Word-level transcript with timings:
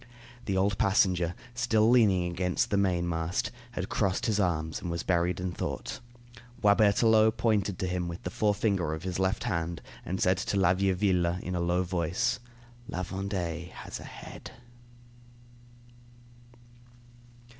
The 0.45 0.57
old 0.57 0.79
passenger, 0.79 1.35
still 1.53 1.87
leaning 1.87 2.25
against 2.31 2.71
the 2.71 2.75
mainmast, 2.77 3.51
had 3.73 3.87
crossed 3.87 4.25
his 4.25 4.39
arms, 4.39 4.81
and 4.81 4.89
was 4.89 5.03
buried 5.03 5.39
in 5.39 5.51
thought. 5.51 5.99
Boisberthelot 6.59 7.37
pointed 7.37 7.77
to 7.77 7.85
him 7.85 8.07
with 8.07 8.23
the 8.23 8.31
forefinger 8.31 8.95
of 8.95 9.03
his 9.03 9.19
left 9.19 9.43
hand, 9.43 9.79
and 10.03 10.19
said 10.19 10.37
to 10.39 10.57
La 10.57 10.73
Vieuville 10.73 11.37
in 11.43 11.53
a 11.53 11.59
low 11.59 11.83
voice: 11.83 12.39
"La 12.87 13.03
Vendée 13.03 13.69
has 13.69 13.99
a 13.99 14.03
head." 14.05 14.49